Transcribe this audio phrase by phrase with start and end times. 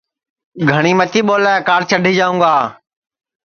[0.69, 2.53] گھٹؔی متی ٻولے کاݪ چڈھی جاوں گا